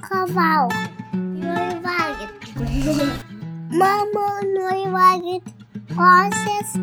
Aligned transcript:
ką 0.00 0.26
valgo. 0.34 0.76
Nori 1.12 1.78
valgyti. 1.84 3.08
Mama 3.78 4.26
nori 4.54 4.86
valgyti 4.92 5.52
klasės 5.92 6.76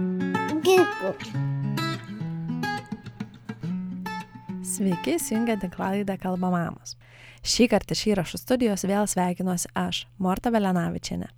gigų. 0.66 1.14
Sveiki, 4.66 5.16
įsijungę 5.16 5.56
tinklalaidą 5.62 6.18
Kalba 6.20 6.52
Mamos. 6.52 6.98
Šį 7.46 7.70
kartą 7.72 7.96
iš 7.96 8.04
įrašų 8.12 8.42
studijos 8.42 8.84
vėl 8.90 9.08
sveikinuosi 9.08 9.72
aš, 9.78 10.04
Morta 10.18 10.52
Velenavičiane. 10.52 11.30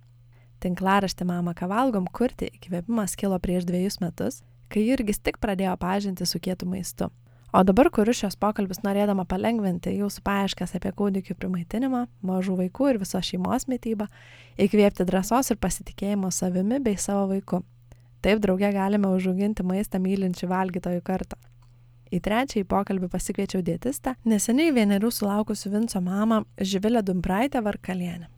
Tinklaraštį 0.58 1.28
Mama 1.28 1.54
Kavalgom 1.54 2.08
kurti 2.10 2.48
įkvėpimas 2.50 3.14
kilo 3.20 3.38
prieš 3.38 3.68
dviejus 3.68 4.00
metus, 4.02 4.40
kai 4.72 4.82
Jurgis 4.88 5.22
tik 5.22 5.38
pradėjo 5.38 5.76
pažinti 5.78 6.26
su 6.26 6.40
kietu 6.42 6.66
maistu. 6.66 7.12
O 7.52 7.62
dabar 7.64 7.88
kuriu 7.88 8.12
šios 8.12 8.34
pokalbis 8.36 8.82
norėdama 8.84 9.24
palengventi 9.24 9.94
jūsų 9.96 10.20
paaiškas 10.26 10.74
apie 10.76 10.90
kūdikių 10.92 11.36
primaitinimą, 11.40 12.02
mažų 12.28 12.58
vaikų 12.58 12.90
ir 12.90 12.98
visos 13.00 13.24
šeimos 13.24 13.64
mytybą, 13.72 14.04
įkvėpti 14.60 15.06
drąsos 15.08 15.48
ir 15.54 15.56
pasitikėjimo 15.62 16.28
savimi 16.28 16.76
bei 16.84 17.00
savo 17.00 17.30
vaiku. 17.32 17.62
Taip 18.20 18.42
drauge 18.44 18.68
galime 18.74 19.08
užauginti 19.16 19.64
maistą 19.64 19.96
mylinčių 20.04 20.50
valgytojų 20.50 21.00
kartą. 21.08 21.40
Į 22.12 22.20
trečiąjį 22.24 22.68
pokalbį 22.68 23.08
pasikviečiau 23.16 23.64
dietistą, 23.64 24.14
neseniai 24.28 24.74
vienerių 24.76 25.08
sulaukusių 25.12 25.72
Vinco 25.72 26.04
mamą 26.04 26.42
Živilę 26.60 27.00
Dumbraitę 27.04 27.64
Varkalienę. 27.64 28.28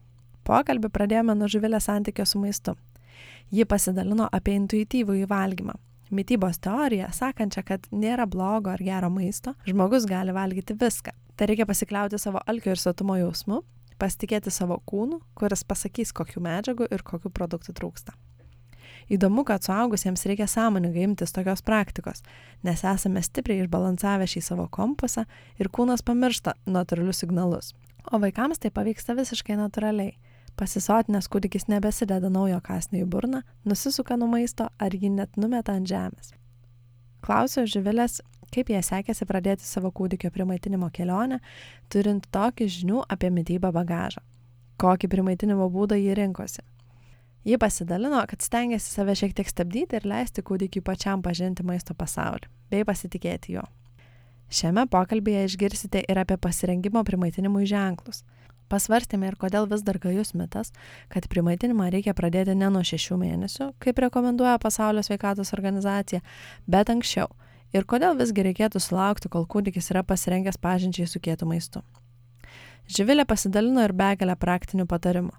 Pokalbį 0.47 0.91
pradėjome 0.95 1.35
nuo 1.35 1.51
Živilės 1.51 1.91
santykio 1.91 2.27
su 2.27 2.39
maistu. 2.43 2.79
Ji 3.51 3.67
pasidalino 3.67 4.31
apie 4.31 4.55
intuityvų 4.59 5.25
įvalgymą. 5.25 5.75
Mytybos 6.11 6.59
teorija, 6.59 7.13
sakančia, 7.15 7.63
kad 7.63 7.85
nėra 7.95 8.25
blogo 8.27 8.73
ar 8.73 8.81
gero 8.83 9.11
maisto, 9.15 9.55
žmogus 9.69 10.09
gali 10.11 10.35
valgyti 10.35 10.75
viską. 10.75 11.13
Tai 11.39 11.47
reikia 11.47 11.69
pasikliauti 11.71 12.19
savo 12.19 12.41
alkio 12.51 12.75
ir 12.75 12.81
sotumo 12.83 13.15
jausmu, 13.15 13.61
pasitikėti 14.01 14.51
savo 14.51 14.81
kūnu, 14.91 15.21
kuris 15.39 15.63
pasakys, 15.63 16.11
kokių 16.17 16.43
medžiagų 16.43 16.89
ir 16.91 17.05
kokių 17.07 17.31
produktų 17.31 17.77
trūksta. 17.79 18.17
Įdomu, 19.11 19.45
kad 19.47 19.63
suaugusiems 19.63 20.27
reikia 20.27 20.49
sąmoningai 20.51 21.07
imtis 21.07 21.35
tokios 21.35 21.63
praktikos, 21.67 22.25
nes 22.67 22.83
esame 22.87 23.23
stipriai 23.23 23.65
išbalansavę 23.65 24.27
šį 24.31 24.43
savo 24.45 24.67
kompasą 24.71 25.25
ir 25.63 25.71
kūnas 25.71 26.03
pamiršta 26.07 26.57
natūralius 26.67 27.23
signalus. 27.23 27.73
O 28.11 28.19
vaikams 28.23 28.59
tai 28.63 28.71
pavyksta 28.75 29.15
visiškai 29.19 29.59
natūraliai. 29.59 30.17
Pasisotinęs 30.59 31.29
kūdikis 31.33 31.69
nebesideda 31.71 32.31
naujo 32.33 32.59
kasnio 32.65 33.05
į 33.05 33.09
burną, 33.11 33.43
nusisuka 33.65 34.17
nuo 34.21 34.29
maisto 34.31 34.69
ar 34.79 34.97
jį 34.97 35.13
net 35.15 35.39
numeta 35.41 35.77
ant 35.77 35.89
žemės. 35.89 36.35
Klausiau 37.25 37.69
Živilės, 37.69 38.21
kaip 38.55 38.73
jie 38.73 38.81
sekėsi 38.83 39.27
pradėti 39.29 39.65
savo 39.65 39.93
kūdikio 39.95 40.33
primaitinimo 40.35 40.91
kelionę, 40.93 41.41
turint 41.93 42.27
tokį 42.33 42.69
žinių 42.77 43.05
apie 43.09 43.31
mytybą 43.35 43.73
bagažą. 43.77 44.23
Kokį 44.81 45.11
primaitinimo 45.13 45.69
būdą 45.73 45.99
jį 46.01 46.17
rinkosi. 46.17 46.65
Ji 47.45 47.57
pasidalino, 47.59 48.21
kad 48.29 48.43
stengiasi 48.45 48.93
save 48.93 49.15
šiek 49.17 49.33
tiek 49.37 49.49
stabdyti 49.49 49.97
ir 49.97 50.09
leisti 50.09 50.45
kūdikiai 50.45 50.85
pačiam 50.85 51.23
pažinti 51.25 51.65
maisto 51.65 51.97
pasaulį, 51.97 52.49
bei 52.73 52.85
pasitikėti 52.85 53.57
juo. 53.57 53.65
Šiame 54.51 54.85
pokalbėje 54.91 55.47
išgirsite 55.47 56.03
ir 56.05 56.21
apie 56.21 56.37
pasirengimo 56.37 57.05
primaitinimui 57.07 57.69
ženklus. 57.71 58.25
Pasvarstėme 58.71 59.29
ir 59.29 59.37
kodėl 59.41 59.67
vis 59.71 59.83
dar 59.83 59.99
gajus 59.99 60.33
mitas, 60.39 60.71
kad 61.11 61.27
primaitinimą 61.33 61.89
reikia 61.91 62.15
pradėti 62.15 62.55
ne 62.55 62.71
nuo 62.71 62.85
šešių 62.87 63.19
mėnesių, 63.19 63.69
kaip 63.83 63.99
rekomenduoja 64.07 64.61
Pasaulio 64.63 65.03
sveikatos 65.03 65.53
organizacija, 65.57 66.23
bet 66.71 66.93
anksčiau. 66.95 67.29
Ir 67.75 67.87
kodėl 67.87 68.17
visgi 68.19 68.47
reikėtų 68.47 68.83
sulaukti, 68.83 69.31
kol 69.31 69.47
kūdikis 69.51 69.93
yra 69.93 70.03
pasirengęs 70.07 70.59
pažinčiai 70.63 71.11
su 71.11 71.21
kietu 71.23 71.47
maistu. 71.51 71.85
Živilė 72.91 73.27
pasidalino 73.27 73.85
ir 73.87 73.95
begalę 73.95 74.35
praktinių 74.39 74.89
patarimų 74.91 75.37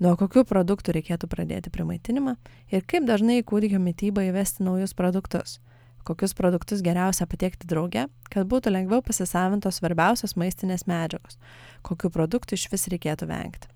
nuo 0.00 0.16
kokių 0.16 0.44
produktų 0.48 0.96
reikėtų 0.96 1.28
pradėti 1.30 1.72
primaitinimą 1.72 2.36
ir 2.72 2.84
kaip 2.88 3.06
dažnai 3.08 3.40
į 3.40 3.46
kūdikio 3.50 3.80
mytybą 3.82 4.24
įvesti 4.30 4.64
naujus 4.64 4.96
produktus, 4.96 5.58
kokius 6.04 6.34
produktus 6.36 6.84
geriausia 6.84 7.26
patiekti 7.30 7.68
drauge, 7.70 8.06
kad 8.30 8.48
būtų 8.50 8.72
lengviau 8.72 9.02
pasisavintos 9.04 9.80
svarbiausios 9.80 10.36
maistinės 10.40 10.86
medžiagos, 10.90 11.38
kokių 11.86 12.12
produktų 12.14 12.58
iš 12.58 12.70
vis 12.72 12.88
reikėtų 12.92 13.28
vengti. 13.30 13.70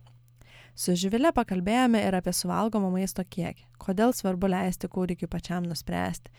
Su 0.74 0.96
živile 0.98 1.30
pakalbėjome 1.30 2.00
ir 2.02 2.16
apie 2.18 2.32
suvalgomą 2.34 2.88
maisto 2.90 3.22
kiekį, 3.22 3.62
kodėl 3.78 4.10
svarbu 4.10 4.48
leisti 4.50 4.88
kūdikiui 4.90 5.28
pačiam 5.30 5.62
nuspręsti, 5.70 6.32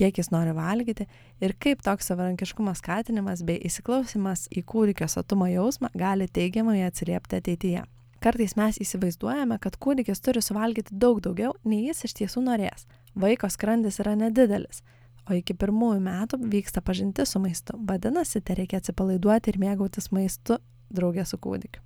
kiek 0.00 0.16
jis 0.16 0.30
nori 0.32 0.54
valgyti 0.56 1.04
ir 1.44 1.52
kaip 1.60 1.82
toks 1.84 2.08
savarankiškumo 2.08 2.72
skatinimas 2.78 3.42
bei 3.44 3.60
įsiklausimas 3.68 4.46
į 4.48 4.64
kūdikio 4.64 5.10
sotumo 5.12 5.50
jausmą 5.50 5.92
gali 5.92 6.24
teigiamai 6.24 6.80
atsiliepti 6.86 7.42
ateityje. 7.42 7.84
Kartais 8.22 8.54
mes 8.56 8.78
įsivaizduojame, 8.80 9.58
kad 9.60 9.76
kūdikis 9.82 10.24
turi 10.24 10.40
suvalgyti 10.40 10.94
daug 10.94 11.20
daugiau, 11.20 11.52
nei 11.66 11.88
jis 11.88 12.04
iš 12.06 12.16
tiesų 12.20 12.46
norės. 12.46 12.86
Vaiko 13.18 13.50
skrandis 13.50 13.98
yra 14.00 14.14
nedidelis, 14.16 14.80
o 15.28 15.36
iki 15.38 15.54
pirmųjų 15.54 16.02
metų 16.02 16.40
vyksta 16.52 16.82
pažinti 16.84 17.26
su 17.28 17.40
maistu. 17.42 17.78
Vadinasi, 17.88 18.42
tai 18.42 18.58
reikia 18.62 18.82
atsipalaiduoti 18.82 19.52
ir 19.52 19.60
mėgautis 19.62 20.10
maistu 20.14 20.58
draugė 20.92 21.26
su 21.28 21.38
kūdikiu. 21.38 21.82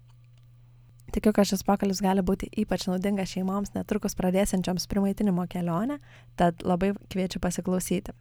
Tikiu, 1.14 1.30
kad 1.32 1.46
šis 1.46 1.62
pokalbis 1.64 2.02
gali 2.02 2.22
būti 2.26 2.48
ypač 2.60 2.88
naudingas 2.90 3.30
šeimoms 3.30 3.72
netrukus 3.76 4.16
pradėsiančioms 4.18 4.88
primaitinimo 4.90 5.46
kelionę, 5.48 6.00
tad 6.36 6.64
labai 6.66 6.92
kviečiu 7.12 7.40
pasiklausyti. 7.40 8.16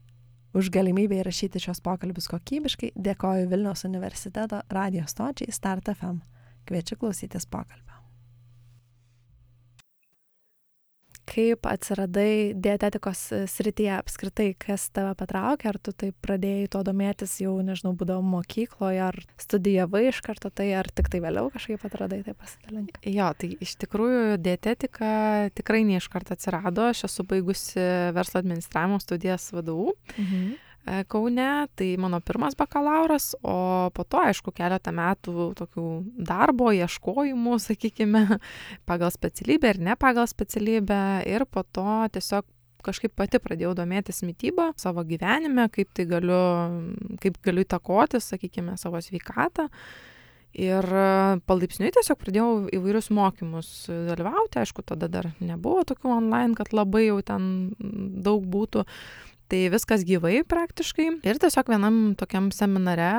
Už 0.55 0.69
galimybę 0.71 1.17
įrašyti 1.19 1.59
šios 1.59 1.81
pokalbius 1.83 2.29
kokybiškai 2.31 2.93
dėkoju 2.95 3.49
Vilniaus 3.51 3.83
universiteto 3.89 4.61
radio 4.71 5.03
stočiai 5.11 5.51
Start 5.51 5.91
FM. 5.97 6.21
Kviečiu 6.69 7.01
klausytis 7.01 7.49
pokalbį. 7.49 7.94
Kaip 11.29 11.67
atsiradai 11.69 12.53
dietetikos 12.57 13.21
srityje 13.51 13.93
apskritai, 13.97 14.49
kas 14.61 14.87
tave 14.95 15.13
patraukė, 15.19 15.69
ar 15.71 15.79
tu 15.81 15.93
taip 15.95 16.17
pradėjai 16.25 16.69
to 16.75 16.81
domėtis 16.87 17.37
jau, 17.41 17.55
nežinau, 17.65 17.93
būdavo 17.97 18.23
mokykloje, 18.25 19.01
ar 19.07 19.19
studijavai 19.41 20.05
iš 20.09 20.21
karto 20.25 20.51
tai, 20.53 20.69
ar 20.79 20.89
tik 20.89 21.09
tai 21.13 21.21
vėliau 21.23 21.49
kažkaip 21.53 21.85
atradai, 21.87 22.21
tai 22.27 22.35
pasidalink. 22.37 22.99
Jo, 23.05 23.31
tai 23.37 23.53
iš 23.63 23.75
tikrųjų 23.83 24.37
dietetika 24.45 25.09
tikrai 25.57 25.83
ne 25.87 25.99
iš 26.01 26.09
karto 26.13 26.35
atsirado, 26.37 26.89
aš 26.91 27.05
esu 27.09 27.25
baigusi 27.27 27.89
verslo 28.15 28.43
administravimo 28.43 29.01
studijas 29.03 29.49
vadovų. 29.55 29.95
E, 30.85 31.03
Kaune, 31.09 31.67
tai 31.75 31.97
mano 31.97 32.19
pirmas 32.21 32.53
bakalauras, 32.55 33.33
o 33.41 33.89
po 33.89 34.03
to, 34.05 34.21
aišku, 34.21 34.53
keletą 34.53 34.93
metų 34.93 35.51
tokių 35.57 35.85
darbo, 36.29 36.69
ieškojimų, 36.77 37.57
sakykime, 37.67 38.25
pagal 38.85 39.13
specialybę 39.13 39.73
ir 39.73 39.81
ne 39.89 39.95
pagal 39.97 40.29
specialybę. 40.29 40.99
Ir 41.25 41.47
po 41.49 41.65
to 41.65 42.05
tiesiog 42.13 42.45
kažkaip 42.85 43.15
pati 43.17 43.41
pradėjau 43.41 43.73
domėtis 43.73 44.21
mytybą 44.21 44.75
savo 44.77 45.01
gyvenime, 45.09 45.65
kaip 45.73 45.89
tai 45.97 46.05
galiu, 46.05 46.41
kaip 47.23 47.39
galiu 47.41 47.65
įtakoti, 47.65 48.21
sakykime, 48.21 48.77
savo 48.77 49.01
sveikatą. 49.01 49.71
Ir 50.55 50.85
palaipsniui 51.49 51.89
tiesiog 51.91 52.19
pradėjau 52.21 52.49
įvairius 52.77 53.09
mokymus 53.11 53.71
dalyvauti, 53.89 54.61
aišku, 54.61 54.85
tada 54.87 55.09
dar 55.11 55.33
nebuvo 55.41 55.81
tokių 55.89 56.13
online, 56.21 56.55
kad 56.55 56.71
labai 56.71 57.09
jau 57.09 57.17
ten 57.27 57.49
daug 58.23 58.45
būtų, 58.53 58.85
tai 59.51 59.61
viskas 59.69 60.03
gyvai 60.07 60.39
praktiškai 60.47 61.07
ir 61.27 61.39
tiesiog 61.41 61.69
vienam 61.69 61.99
tokiam 62.17 62.49
seminare 62.55 63.11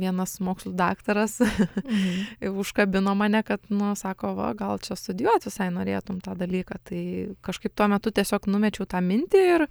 vienas 0.00 0.38
mokslų 0.44 0.72
daktaras 0.78 1.38
mhm. 1.44 2.56
užkabino 2.62 3.14
mane, 3.18 3.42
kad, 3.46 3.62
nu, 3.68 3.92
sako, 3.98 4.34
va, 4.38 4.52
gal 4.56 4.80
čia 4.82 4.96
studijuoti 4.98 5.50
visai 5.50 5.68
norėtum 5.74 6.22
tą 6.24 6.36
dalyką. 6.38 6.80
Tai 6.88 7.02
kažkaip 7.46 7.76
tuo 7.76 7.90
metu 7.92 8.12
tiesiog 8.14 8.48
numečiau 8.50 8.88
tą 8.88 9.02
mintį 9.04 9.44
ir, 9.56 9.66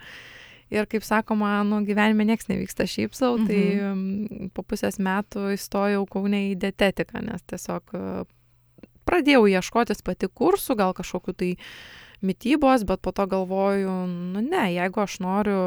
ir 0.73 0.89
kaip 0.91 1.05
sakoma, 1.07 1.57
nu, 1.67 1.81
gyvenime 1.87 2.27
nieks 2.29 2.49
nevyksta 2.51 2.87
savo, 2.87 3.41
tai, 3.47 3.59
mhm. 3.81 4.29
tai 4.29 4.49
po 4.53 4.63
pusės 4.63 5.01
metų 5.01 5.51
įstojau 5.57 6.05
Kaune 6.09 6.51
į 6.51 6.55
dietetiką, 6.61 7.25
nes 7.25 7.45
tiesiog 7.49 7.97
pradėjau 9.05 9.45
ieškotis 9.49 10.01
pati 10.01 10.29
kursų, 10.29 10.77
gal 10.77 10.93
kažkokiu 10.97 11.33
tai 11.37 11.51
uh, 11.53 12.04
mitybos, 12.21 12.83
bet 12.87 13.01
po 13.01 13.11
to 13.11 13.25
galvoju, 13.27 13.91
nu 14.07 14.41
ne, 14.41 14.63
jeigu 14.73 15.01
aš 15.03 15.17
noriu 15.23 15.59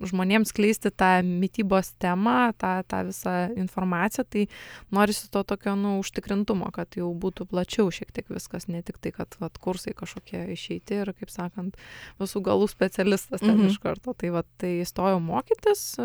žmonėms 0.00 0.52
kleisti 0.56 0.90
tą 0.90 1.20
mitybos 1.26 1.92
temą, 2.00 2.52
tą, 2.60 2.72
tą 2.88 3.02
visą 3.08 3.34
informaciją, 3.56 4.24
tai 4.30 4.46
norisi 4.94 5.30
to 5.30 5.42
tokio, 5.44 5.74
nu, 5.78 5.98
užtikrintumo, 6.02 6.70
kad 6.74 6.96
jau 6.98 7.10
būtų 7.14 7.48
plačiau 7.50 7.90
šiek 7.94 8.12
tiek 8.16 8.30
viskas, 8.32 8.68
ne 8.68 8.82
tik 8.86 9.00
tai, 9.02 9.12
kad 9.16 9.36
vat, 9.42 9.58
kursai 9.60 9.94
kažkokie 9.96 10.44
išeiti 10.54 11.00
ir, 11.02 11.12
kaip 11.16 11.32
sakant, 11.32 11.78
visų 12.20 12.44
galų 12.46 12.70
specialistas 12.70 13.40
ten 13.40 13.56
-hmm. 13.56 13.70
iš 13.70 13.80
karto. 13.82 14.14
Tai, 14.14 14.30
vat, 14.30 14.46
tai 14.60 14.80
įstojau 14.84 15.20
mokytis, 15.20 15.96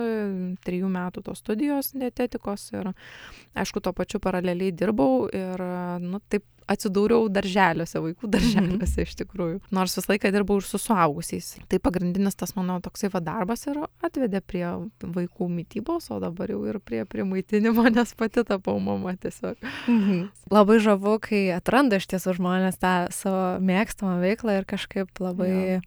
trijų 0.65 0.89
metų 0.89 1.23
tos 1.25 1.43
studijos 1.43 1.93
dietetikos 1.93 2.71
ir, 2.73 2.91
aišku, 3.55 3.79
tuo 3.79 3.93
pačiu 3.93 4.19
paraleliai 4.19 4.71
dirbau 4.71 5.29
ir, 5.33 5.61
nu, 6.01 6.19
taip 6.29 6.43
atsidūriau 6.71 7.27
darželiuose, 7.33 8.01
vaikų 8.01 8.29
darželiuose 8.33 9.05
iš 9.05 9.13
tikrųjų. 9.21 9.59
Nors 9.75 9.95
visą 9.97 10.13
laiką 10.13 10.31
dirbau 10.33 10.57
ir 10.59 10.67
su 10.67 10.79
suaugusiais. 10.81 11.51
Tai 11.71 11.79
pagrindinis 11.83 12.37
tas 12.39 12.55
mano 12.57 12.77
toksai 12.83 13.11
va 13.13 13.21
darbas 13.23 13.65
ir 13.69 13.79
atvedė 14.05 14.41
prie 14.41 14.65
vaikų 15.01 15.49
mytybos, 15.51 16.09
o 16.13 16.19
dabar 16.23 16.53
jau 16.53 16.63
ir 16.69 16.79
prie, 16.83 17.03
prie 17.09 17.25
maitinimo, 17.27 17.85
nes 17.95 18.15
pati 18.17 18.45
tapau 18.47 18.77
mama 18.83 19.15
tiesiog. 19.19 19.61
Mhm. 19.85 20.27
Labai 20.53 20.79
žavu, 20.83 21.17
kai 21.23 21.47
atranda 21.55 22.01
iš 22.01 22.09
tiesų 22.13 22.37
žmonės 22.39 22.81
tą 22.81 22.95
savo 23.15 23.45
mėgstamą 23.65 24.19
veiklą 24.23 24.59
ir 24.59 24.69
kažkaip 24.69 25.21
labai 25.21 25.51
ja. 25.53 25.81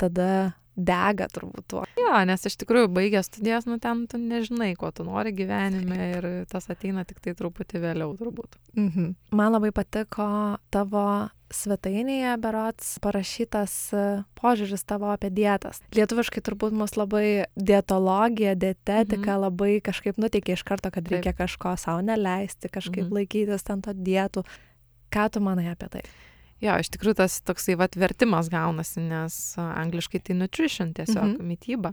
tada 0.00 0.30
dega 0.78 1.26
turbūt 1.32 1.66
tuo. 1.72 1.82
Jo, 1.98 2.12
nes 2.28 2.46
iš 2.46 2.56
tikrųjų 2.62 2.90
baigęs 2.94 3.28
studijas, 3.30 3.66
nu 3.68 3.80
ten 3.82 4.06
tu 4.10 4.20
nežinai, 4.22 4.72
ko 4.78 4.92
tu 4.94 5.06
nori 5.06 5.34
gyvenime 5.34 6.12
ir 6.12 6.28
tas 6.50 6.70
ateina 6.70 7.04
tik 7.08 7.18
tai 7.24 7.34
truputį 7.38 7.82
vėliau 7.82 8.14
turbūt. 8.18 8.60
Mhm. 8.78 9.10
Man 9.34 9.56
labai 9.56 9.72
patiko 9.74 10.28
tavo 10.74 11.08
svetainėje 11.48 12.34
berots 12.42 12.90
parašytas 13.02 13.74
e, 13.96 14.04
požiūris 14.38 14.84
tavo 14.88 15.08
apie 15.14 15.30
dietas. 15.32 15.80
Lietuviškai 15.96 16.42
turbūt 16.44 16.76
mus 16.76 16.94
labai 16.98 17.48
dietologija, 17.56 18.54
dietetika 18.54 19.32
mhm. 19.32 19.44
labai 19.46 19.72
kažkaip 19.84 20.20
nuteikia 20.20 20.58
iš 20.58 20.64
karto, 20.68 20.92
kad 20.94 21.08
reikia 21.08 21.32
Taip. 21.32 21.42
kažko 21.44 21.74
savo 21.80 22.04
neleisti, 22.04 22.70
kažkaip 22.70 23.06
mhm. 23.06 23.20
laikytis 23.20 23.66
ten 23.66 23.84
to 23.84 23.96
dietų. 23.96 24.44
Ką 25.08 25.30
tu 25.32 25.40
manai 25.40 25.70
apie 25.72 25.88
tai? 25.88 26.04
Jo, 26.64 26.78
iš 26.82 26.90
tikrųjų 26.94 27.20
tas 27.20 27.38
toksai 27.46 27.76
vat 27.78 27.94
vertimas 27.98 28.48
gaunasi, 28.50 29.04
nes 29.06 29.36
angliškai 29.62 30.20
tai 30.26 30.34
nutrition 30.38 30.90
tiesiog, 30.94 31.36
-hmm. 31.36 31.44
mytyba. 31.46 31.92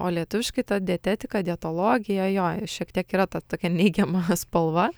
O 0.00 0.08
lietuviškai 0.08 0.64
ta 0.64 0.78
dietetika, 0.80 1.42
dietologija, 1.42 2.28
jo, 2.32 2.46
šiek 2.66 2.92
tiek 2.92 3.12
yra 3.12 3.26
ta 3.26 3.40
tokia 3.40 3.68
neigiama 3.68 4.24
spalva. 4.44 4.88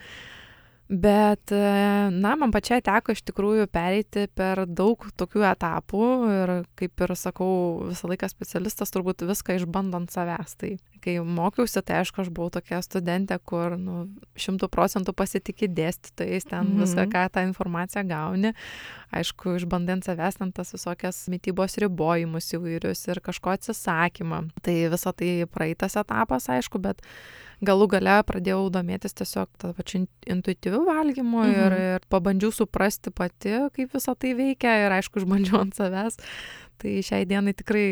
Bet, 0.88 1.52
e, 1.52 2.10
na, 2.12 2.34
man 2.36 2.52
pačiai 2.52 2.82
teko 2.84 3.14
iš 3.16 3.22
tikrųjų 3.24 3.66
pereiti 3.72 4.26
per 4.36 4.66
daug 4.68 5.06
tokių 5.16 5.46
etapų 5.48 6.08
ir, 6.28 6.52
kaip 6.76 7.00
ir 7.06 7.14
sakau, 7.16 7.88
visą 7.88 8.10
laiką 8.10 8.28
specialistas 8.28 8.92
turbūt 8.92 9.24
viską 9.24 9.56
išbando 9.56 9.96
ant 9.96 10.12
savęs. 10.12 10.54
Tai 10.60 10.74
kai 11.04 11.18
mokiausi, 11.20 11.82
tai 11.84 12.00
aišku, 12.02 12.24
aš 12.24 12.30
buvau 12.34 12.52
tokia 12.54 12.80
studentė, 12.84 13.38
kur, 13.44 13.76
nu, 13.80 14.06
šimtų 14.40 14.70
procentų 14.72 15.14
pasitikė 15.16 15.68
dėstytojais, 15.76 16.48
ten 16.48 16.64
-hmm. 16.64 16.82
viską, 16.82 17.06
ką 17.12 17.24
tą 17.36 17.44
informaciją 17.48 18.06
gauni. 18.08 18.54
Aišku, 19.14 19.56
išbandant 19.60 20.04
savęs 20.04 20.40
ten 20.40 20.52
tas 20.52 20.72
visokias 20.74 21.28
mytybos 21.30 21.78
ribojimus 21.78 22.52
įvairius 22.56 23.06
ir 23.08 23.20
kažko 23.20 23.54
atsisakymą. 23.54 24.48
Tai 24.62 24.76
visą 24.90 25.12
tai 25.12 25.46
praeitas 25.46 25.96
etapas, 25.96 26.48
aišku, 26.48 26.78
bet 26.82 27.02
galų 27.64 27.88
gale 27.94 28.18
pradėjau 28.26 28.68
domėtis 28.72 29.14
tiesiog 29.14 29.48
tą 29.60 29.72
pačiu 29.76 30.04
intuityviu 30.26 30.82
valgymu 30.86 31.44
mhm. 31.44 31.54
ir, 31.54 31.76
ir 31.94 32.06
pabandžiau 32.12 32.52
suprasti 32.54 33.12
pati, 33.14 33.54
kaip 33.76 33.94
visa 33.94 34.14
tai 34.14 34.34
veikia 34.38 34.76
ir 34.86 34.96
aišku, 34.98 35.22
išbandžiau 35.22 35.62
ant 35.64 35.78
savęs. 35.78 36.18
Tai 36.80 36.92
šiai 37.06 37.26
dienai 37.28 37.54
tikrai 37.56 37.84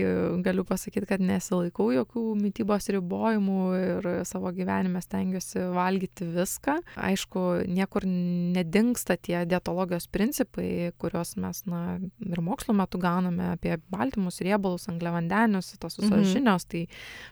galiu 0.45 0.65
pasakyti, 0.67 1.07
kad 1.09 1.23
nesilaikau 1.23 1.89
jokių 1.95 2.23
mytybos 2.39 2.89
ribojimų 2.93 3.59
ir 3.79 4.09
savo 4.29 4.51
gyvenime 4.55 5.01
stengiuosi 5.05 5.63
valgyti 5.75 6.27
viską. 6.35 6.79
Aišku, 7.11 7.45
niekur 7.71 8.07
nedingsta 8.07 9.17
tie 9.17 9.45
dietologijos 9.49 10.09
principai, 10.13 10.91
kuriuos 11.01 11.37
mes 11.43 11.63
na, 11.71 11.83
ir 12.27 12.43
mokslo 12.45 12.75
metu 12.77 13.01
gauname 13.03 13.53
apie 13.55 13.79
baltymus, 13.93 14.43
riebalus, 14.45 14.89
angliavandenius, 14.93 15.73
tos 15.83 16.01
visos 16.01 16.17
mhm. 16.19 16.31
žinios, 16.35 16.67
tai 16.69 16.85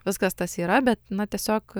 viskas 0.06 0.38
tas 0.38 0.56
yra, 0.60 0.80
bet 0.86 1.02
na, 1.10 1.26
tiesiog 1.30 1.76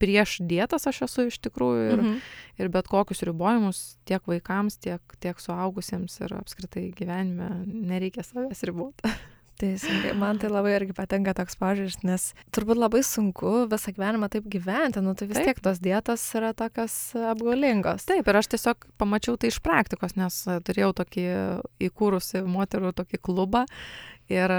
prieš 0.00 0.38
dietas 0.46 0.86
aš 0.90 1.04
esu 1.08 1.28
iš 1.30 1.40
tikrųjų 1.48 1.86
ir, 1.90 2.04
mhm. 2.04 2.22
Ir 2.60 2.70
bet 2.72 2.88
kokius 2.90 3.24
ribojimus 3.26 3.82
tiek 4.08 4.24
vaikams, 4.28 4.78
tiek, 4.82 5.02
tiek 5.22 5.40
suaugusiems 5.40 6.20
ir 6.24 6.38
apskritai 6.38 6.90
gyvenime 6.96 7.50
nereikia 7.66 8.26
savęs 8.26 8.64
riboti. 8.68 9.10
Teisingai, 9.60 10.14
man 10.16 10.38
tai 10.40 10.48
labai 10.48 10.70
irgi 10.72 10.94
patinka 10.96 11.34
toks 11.36 11.58
požiūris, 11.60 11.98
nes 12.08 12.22
turbūt 12.56 12.78
labai 12.80 13.02
sunku 13.04 13.66
visą 13.68 13.92
gyvenimą 13.92 14.30
taip 14.32 14.46
gyventi, 14.48 15.02
nu 15.04 15.12
tai 15.12 15.28
vis 15.28 15.36
taip. 15.36 15.50
tiek 15.50 15.60
tos 15.66 15.82
dietos 15.84 16.24
yra 16.38 16.54
tokios 16.56 16.94
apgaulingos. 17.34 18.06
Taip, 18.08 18.24
ir 18.24 18.38
aš 18.40 18.48
tiesiog 18.54 18.86
pamačiau 19.00 19.36
tai 19.36 19.50
iš 19.52 19.60
praktikos, 19.60 20.16
nes 20.16 20.38
turėjau 20.64 20.94
tokį 21.02 21.26
įkūrusi 21.90 22.40
moterų 22.48 22.94
tokį 23.02 23.20
klubą 23.20 23.66
Ir 24.30 24.52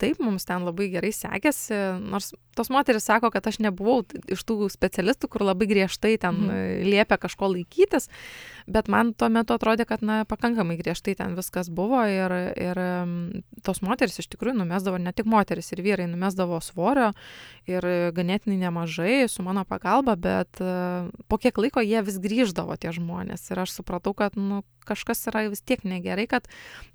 taip, 0.00 0.20
mums 0.24 0.46
ten 0.48 0.64
labai 0.64 0.86
gerai 0.94 1.10
sekėsi, 1.12 1.76
nors 2.00 2.30
tos 2.56 2.70
moteris 2.72 3.06
sako, 3.08 3.30
kad 3.34 3.46
aš 3.48 3.58
nebuvau 3.64 4.02
iš 4.32 4.44
tų 4.48 4.68
specialistų, 4.72 5.30
kur 5.32 5.44
labai 5.46 5.68
griežtai 5.70 6.14
ten 6.20 6.38
mhm. 6.46 6.88
liepia 6.92 7.18
kažko 7.20 7.52
laikytis, 7.54 8.08
bet 8.66 8.90
man 8.92 9.12
tuo 9.16 9.28
metu 9.32 9.56
atrodė, 9.56 9.86
kad, 9.88 10.04
na, 10.06 10.22
pakankamai 10.28 10.76
griežtai 10.80 11.16
ten 11.18 11.36
viskas 11.38 11.70
buvo 11.72 12.02
ir, 12.08 12.34
ir 12.58 12.82
tos 13.66 13.82
moteris 13.84 14.20
iš 14.22 14.30
tikrųjų 14.34 14.58
numesdavo, 14.60 15.00
ne 15.02 15.14
tik 15.16 15.28
moteris 15.30 15.72
ir 15.74 15.82
vyrai, 15.84 16.08
numesdavo 16.10 16.60
svorio 16.64 17.12
ir 17.70 17.86
ganėtinai 18.14 18.58
nemažai 18.64 19.16
su 19.30 19.44
mano 19.46 19.64
pagalba, 19.68 20.16
bet 20.16 20.60
po 21.28 21.40
kiek 21.40 21.58
laiko 21.58 21.82
jie 21.84 22.02
vis 22.04 22.18
grįždavo 22.22 22.76
tie 22.80 22.94
žmonės 22.94 23.50
ir 23.50 23.62
aš 23.64 23.78
supratau, 23.80 24.14
kad, 24.18 24.38
nu, 24.38 24.62
kažkas 24.86 25.26
yra 25.30 25.46
vis 25.50 25.62
tiek 25.62 25.82
negerai, 25.86 26.26
kad 26.30 26.48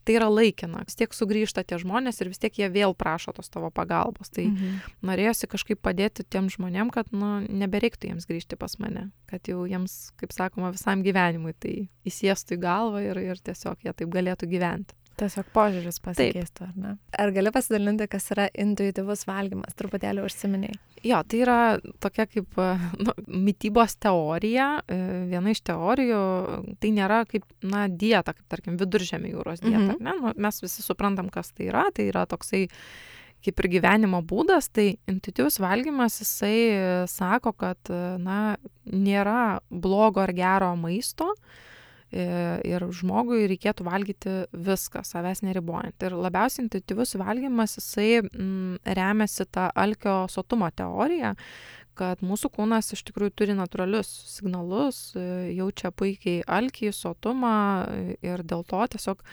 tai 0.07 0.17
yra 0.17 0.29
laikina, 0.31 0.83
vis 0.87 0.97
tiek 0.99 1.13
sugrįžta 1.15 1.63
tie 1.67 1.79
žmonės 1.81 2.21
ir 2.21 2.31
vis 2.31 2.41
tiek 2.41 2.59
jie 2.59 2.69
vėl 2.71 2.95
prašo 2.97 3.33
tos 3.35 3.51
tavo 3.53 3.71
pagalbos. 3.73 4.31
Tai 4.33 4.47
mhm. 4.49 4.79
norėjosi 5.07 5.46
kažkaip 5.51 5.81
padėti 5.83 6.25
tiem 6.27 6.51
žmonėm, 6.53 6.91
kad 6.93 7.09
nu, 7.15 7.39
nebereiktų 7.47 8.11
jiems 8.11 8.27
grįžti 8.29 8.59
pas 8.59 8.77
mane, 8.83 9.09
kad 9.31 9.47
jau 9.49 9.65
jiems, 9.69 9.97
kaip 10.19 10.35
sakoma, 10.35 10.73
visam 10.75 11.03
gyvenimui 11.05 11.55
tai 11.57 11.75
įsiestų 12.07 12.57
į 12.57 12.63
galvą 12.63 13.03
ir, 13.05 13.21
ir 13.33 13.43
tiesiog 13.43 13.85
jie 13.85 13.95
taip 13.97 14.13
galėtų 14.13 14.49
gyventi. 14.51 14.97
Tiesiog 15.17 15.47
požiūris 15.49 15.97
pasikeistų, 16.05 16.67
ar 16.67 16.73
ne? 16.77 16.91
Ar 17.17 17.31
gali 17.33 17.49
pasidalinti, 17.53 18.05
kas 18.11 18.27
yra 18.35 18.45
intuityvus 18.53 19.23
valgymas? 19.25 19.73
Truputėlį 19.79 20.21
užsiminiai. 20.27 20.77
Jo, 21.05 21.23
tai 21.25 21.39
yra 21.41 21.57
tokia 22.03 22.27
kaip 22.29 22.59
nu, 23.05 23.15
mytybos 23.47 23.97
teorija. 24.03 24.67
E, 24.85 24.99
viena 25.31 25.53
iš 25.55 25.63
teorijų, 25.65 26.21
tai 26.83 26.93
nėra 26.93 27.23
kaip, 27.29 27.47
na, 27.65 27.87
dieta, 27.89 28.35
kaip 28.37 28.45
tarkim 28.53 28.77
viduržėmė 28.77 29.33
jūros 29.33 29.65
dieta. 29.65 29.95
Mhm. 29.95 30.05
Ne? 30.05 30.17
Nu, 30.21 30.35
mes 30.37 30.61
visi 30.61 30.85
suprantam, 30.85 31.33
kas 31.33 31.49
tai 31.49 31.71
yra. 31.71 31.87
Tai 31.97 32.05
yra 32.11 32.27
toksai 32.29 32.67
kaip 33.45 33.61
ir 33.63 33.69
gyvenimo 33.77 34.23
būdas, 34.25 34.71
tai 34.73 34.97
intuityvus 35.09 35.59
valgymas, 35.63 36.19
jisai 36.23 37.07
sako, 37.11 37.53
kad, 37.57 37.93
na, 38.19 38.57
nėra 38.85 39.59
blogo 39.69 40.23
ar 40.23 40.33
gero 40.35 40.73
maisto, 40.79 41.33
E, 42.07 42.23
ir 42.63 42.85
žmogui 42.95 43.49
reikėtų 43.51 43.83
valgyti 43.83 44.35
viską, 44.55 45.01
savęs 45.03 45.41
neribojant. 45.43 45.99
Ir 46.07 46.13
labiausiai 46.15 46.63
intuityvus 46.63 47.17
valgymas, 47.19 47.75
jisai 47.81 48.21
mm, 48.21 48.77
remiasi 48.95 49.43
tą 49.51 49.67
alkio 49.75 50.21
sotumo 50.31 50.69
teoriją, 50.71 51.33
kad 51.99 52.23
mūsų 52.23 52.53
kūnas 52.55 52.93
iš 52.95 53.03
tikrųjų 53.09 53.33
turi 53.35 53.57
natūralius 53.59 54.07
signalus, 54.37 55.01
e, 55.19 55.51
jaučia 55.57 55.91
puikiai 55.91 56.45
alkį, 56.47 56.93
sotumą 56.95 57.57
ir 58.23 58.45
dėl 58.47 58.63
to 58.71 58.87
tiesiog 58.95 59.25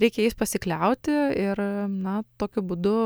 reikia 0.00 0.26
jais 0.26 0.38
pasikliauti 0.38 1.14
ir, 1.38 1.60
na, 1.90 2.22
tokiu 2.40 2.64
būdu 2.66 2.96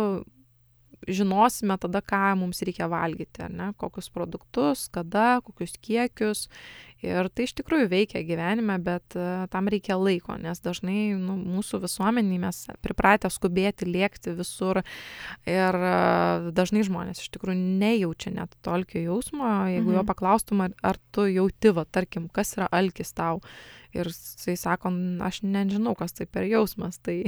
žinosime 1.09 1.75
tada, 1.83 1.99
ką 1.99 2.37
mums 2.39 2.63
reikia 2.63 2.87
valgyti, 2.91 3.49
ne, 3.51 3.73
kokius 3.81 4.07
produktus, 4.15 4.87
kada, 4.95 5.41
kokius 5.43 5.75
kiekius 5.83 6.47
Ir 7.03 7.27
tai 7.35 7.49
iš 7.49 7.57
tikrųjų 7.59 7.89
veikia 7.91 8.21
gyvenime, 8.23 8.77
bet 8.83 9.17
uh, 9.19 9.45
tam 9.51 9.67
reikia 9.71 9.97
laiko, 9.99 10.37
nes 10.39 10.63
dažnai 10.63 11.17
nu, 11.19 11.35
mūsų 11.35 11.81
visuomeniai 11.83 12.39
mes 12.45 12.61
pripratę 12.85 13.31
skubėti, 13.33 13.89
lėkti 13.91 14.37
visur 14.39 14.85
ir 15.51 15.79
uh, 15.81 16.47
dažnai 16.55 16.85
žmonės 16.87 17.25
iš 17.25 17.33
tikrųjų 17.35 17.59
nejaučia 17.83 18.37
net 18.37 18.55
tolkio 18.63 19.03
jausmo, 19.03 19.51
jeigu 19.73 19.89
mhm. 19.89 19.99
jo 19.99 20.07
paklaustum, 20.13 20.63
ar, 20.69 20.79
ar 20.93 21.03
tu 21.11 21.27
jauti, 21.27 21.75
va, 21.75 21.89
tarkim, 21.91 22.31
kas 22.31 22.55
yra 22.55 22.71
alkis 22.71 23.11
tau. 23.19 23.43
Ir 23.93 24.09
jisai 24.09 24.57
sako, 24.57 24.93
aš 25.25 25.43
nežinau, 25.45 25.93
kas 25.99 26.17
tai 26.17 26.27
per 26.31 26.47
jausmas. 26.49 26.99
Tai 27.05 27.19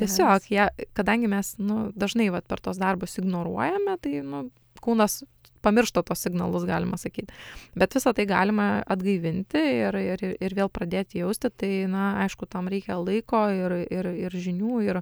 tiesiog, 0.00 0.48
ja, 0.52 0.70
kadangi 0.96 1.30
mes 1.30 1.54
nu, 1.60 1.88
dažnai 1.96 2.30
va, 2.32 2.40
per 2.40 2.62
tos 2.64 2.80
darbus 2.80 3.18
ignoruojame, 3.20 3.98
tai 4.04 4.20
nu, 4.24 4.46
kūnas 4.84 5.22
pamiršta 5.64 6.02
tos 6.04 6.24
signalus, 6.26 6.66
galima 6.68 6.98
sakyti. 7.00 7.32
Bet 7.78 7.96
visą 7.96 8.12
tai 8.16 8.26
galima 8.28 8.68
atgaivinti 8.90 9.62
ir, 9.80 9.98
ir, 10.00 10.24
ir 10.44 10.56
vėl 10.56 10.70
pradėti 10.72 11.22
jausti, 11.22 11.50
tai, 11.50 11.72
na, 11.90 12.14
aišku, 12.24 12.48
tam 12.50 12.68
reikia 12.72 12.98
laiko 13.00 13.46
ir, 13.54 13.78
ir, 13.88 14.10
ir 14.26 14.38
žinių 14.46 14.82
ir, 14.84 15.00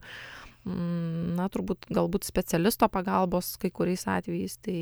mm, 0.68 1.32
na, 1.38 1.48
turbūt 1.52 1.90
galbūt 1.90 2.28
specialisto 2.28 2.88
pagalbos 2.92 3.56
kai 3.62 3.72
kuriais 3.74 4.06
atvejais, 4.10 4.58
tai 4.62 4.78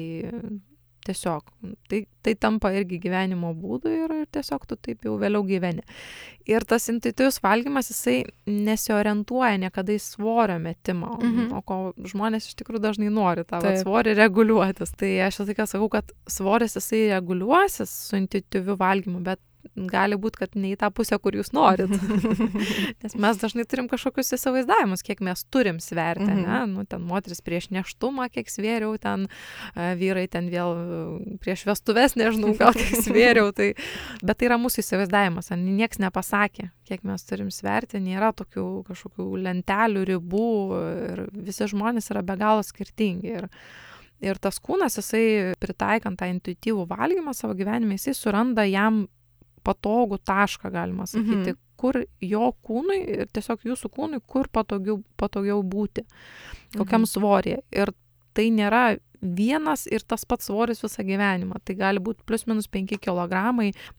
tiesiog 1.07 1.47
tai 1.91 2.05
tai 2.21 2.35
tampa 2.37 2.69
irgi 2.77 2.99
gyvenimo 3.01 3.55
būdu 3.57 3.91
ir 3.93 4.13
ir 4.13 4.27
tiesiog 4.37 4.67
tu 4.69 4.77
taip 4.77 5.07
jau 5.07 5.15
vėliau 5.21 5.41
gyveni. 5.49 5.81
Ir 6.51 6.65
tas 6.69 6.89
intuityvus 6.93 7.41
valgymas 7.45 7.89
jisai 7.93 8.19
nesiorientuoja 8.45 9.57
niekada 9.63 9.95
į 9.95 10.01
svorio 10.05 10.59
metimą 10.61 11.15
mhm. 11.17 11.51
o 11.57 11.63
ko 11.65 11.79
žmonės 12.13 12.51
iš 12.51 12.59
tikrųjų 12.61 12.83
dažnai 12.85 13.13
nori 13.15 13.47
tą 13.49 13.63
vat 13.65 13.81
svorį 13.81 14.17
reguliuotis. 14.19 14.93
Tai 15.01 15.13
aš 15.27 15.41
visą 15.41 15.49
laiką 15.53 15.69
sakau 15.73 15.91
kad 15.97 16.13
svoris 16.29 16.77
jisai 16.77 17.07
reguliuosis 17.15 17.95
su 18.11 18.21
intuityviu 18.21 18.77
valgymu 18.81 19.25
bet 19.25 19.41
gali 19.91 20.17
būti, 20.21 20.41
kad 20.43 20.57
ne 20.59 20.73
į 20.75 20.79
tą 20.81 20.91
pusę, 20.95 21.19
kur 21.23 21.37
jūs 21.37 21.53
norit. 21.57 21.91
Nes 23.03 23.17
mes 23.21 23.41
dažnai 23.41 23.65
turim 23.69 23.89
kažkokius 23.91 24.35
įsivaizdavimus, 24.37 25.05
kiek 25.07 25.23
mes 25.25 25.45
turim 25.53 25.81
sverti, 25.83 26.27
mhm. 26.27 26.41
ne? 26.45 26.61
Nu, 26.71 26.85
ten 26.89 27.05
moteris 27.07 27.43
prieš 27.45 27.71
neštumą, 27.75 28.31
kiek 28.33 28.51
svėriau, 28.51 28.95
ten 29.01 29.29
vyrai 29.77 30.27
ten 30.33 30.51
vėl 30.53 30.75
prieš 31.43 31.67
vestuves, 31.69 32.17
nežinau, 32.21 32.55
gal 32.59 32.77
kiek 32.77 33.03
svėriau. 33.07 33.53
Tai, 33.57 33.73
bet 34.23 34.41
tai 34.41 34.51
yra 34.51 34.59
mūsų 34.61 34.85
įsivaizdavimas, 34.85 35.53
niekas 35.61 36.03
nepasakė, 36.03 36.71
kiek 36.89 37.07
mes 37.07 37.27
turim 37.29 37.53
sverti, 37.55 38.03
nėra 38.03 38.33
tokių 38.37 38.67
kažkokių 38.89 39.31
lentelių, 39.45 40.09
ribų 40.15 40.51
ir 41.13 41.25
visi 41.37 41.71
žmonės 41.71 42.13
yra 42.15 42.25
be 42.27 42.37
galo 42.41 42.67
skirtingi. 42.67 43.39
Ir, 43.41 43.49
Ir 44.21 44.37
tas 44.37 44.59
kūnas, 44.61 44.99
jisai 44.99 45.55
pritaikant 45.57 46.19
tą 46.21 46.27
intuityvų 46.29 46.83
valgymą 46.91 47.33
savo 47.33 47.55
gyvenime, 47.57 47.97
jisai 47.97 48.13
suranda 48.19 48.67
jam 48.69 49.07
patogų 49.67 50.21
tašką, 50.27 50.73
galima 50.75 51.07
sakyti, 51.11 51.55
mhm. 51.55 51.61
kur 51.81 52.01
jo 52.25 52.51
kūnui 52.67 52.99
ir 53.17 53.31
tiesiog 53.33 53.67
jūsų 53.71 53.91
kūnui, 53.97 54.23
kur 54.27 54.51
patogiau, 54.53 55.01
patogiau 55.21 55.63
būti, 55.65 56.05
kokiam 56.77 57.05
mhm. 57.05 57.11
svorėje. 57.13 57.63
Ir 57.73 57.95
tai 58.37 58.51
nėra 58.55 58.85
vienas 59.21 59.85
ir 59.91 60.03
tas 60.09 60.25
pats 60.25 60.49
svoris 60.49 60.81
visą 60.83 61.05
gyvenimą. 61.05 61.61
Tai 61.65 61.77
gali 61.79 62.01
būti 62.03 62.25
plus 62.27 62.47
minus 62.49 62.69
5 62.73 62.97
kg, 63.05 63.43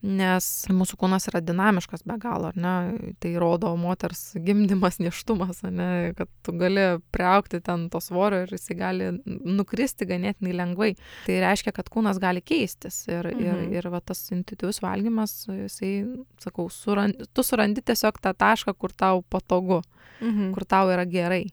nes 0.01 0.47
mūsų 0.71 0.97
kūnas 1.01 1.27
yra 1.31 1.41
dinamiškas 1.45 2.05
be 2.09 2.17
galo, 2.21 2.49
ar 2.51 2.57
ne? 2.57 3.13
Tai 3.21 3.33
rodo 3.41 3.71
moters 3.79 4.31
gimdymas, 4.35 4.99
neštumas, 5.01 5.61
ne? 5.69 6.13
kad 6.17 6.29
tu 6.45 6.55
gali 6.57 6.87
priaukti 7.13 7.61
ten 7.63 7.87
to 7.93 8.01
svorio 8.03 8.43
ir 8.45 8.55
jisai 8.55 8.77
gali 8.79 9.09
nukristi 9.25 10.07
ganėtinai 10.09 10.55
lengvai. 10.57 10.91
Tai 11.27 11.39
reiškia, 11.45 11.75
kad 11.75 11.91
kūnas 11.93 12.19
gali 12.21 12.41
keistis 12.41 13.03
ir, 13.09 13.29
mhm. 13.29 13.45
ir, 13.45 13.77
ir 13.79 13.89
va, 13.93 14.01
tas 14.03 14.23
intuityvus 14.33 14.81
valgymas, 14.83 15.35
jisai, 15.49 15.93
sakau, 16.41 16.67
surandi, 16.73 17.29
tu 17.33 17.45
surandi 17.45 17.83
tiesiog 17.85 18.17
tą 18.21 18.33
tašką, 18.37 18.73
kur 18.77 18.95
tau 18.97 19.21
patogu, 19.21 19.81
mhm. 20.19 20.53
kur 20.55 20.65
tau 20.65 20.91
yra 20.93 21.05
gerai. 21.09 21.45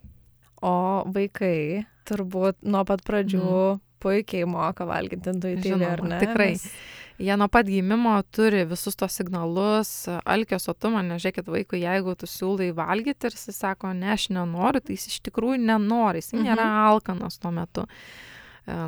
O 0.65 1.05
vaikai 1.15 1.85
turbūt 2.09 2.63
nuo 2.67 2.85
pat 2.89 3.03
pradžių 3.07 3.43
mm. 3.43 3.83
puikiai 4.03 4.47
moka 4.49 4.87
valgyti 4.89 5.35
intuityviai, 5.35 5.91
ar 5.91 6.05
ne? 6.07 6.23
Tikrai. 6.23 6.55
Nes... 6.57 6.71
Jie 7.19 7.35
nuo 7.35 7.49
pat 7.51 7.67
gimimo 7.67 8.13
turi 8.31 8.63
visus 8.71 8.95
tos 8.95 9.17
signalus, 9.19 9.91
alkio 10.23 10.61
sotumą, 10.63 11.03
nežiūrėkit 11.03 11.49
vaikui, 11.51 11.81
jeigu 11.83 12.15
tu 12.15 12.29
siūlai 12.31 12.69
valgyti 12.77 13.27
ir 13.27 13.35
jis 13.35 13.59
sako, 13.59 13.91
ne, 13.99 14.13
aš 14.15 14.29
nenoriu, 14.37 14.85
tai 14.85 14.95
jis 14.95 15.09
iš 15.11 15.21
tikrųjų 15.27 15.59
nenori, 15.65 16.23
jis 16.23 16.31
mm 16.31 16.39
-hmm. 16.39 16.47
nėra 16.47 16.69
alkanas 16.87 17.41
tuo 17.43 17.51
metu. 17.51 17.89
E, 17.89 18.38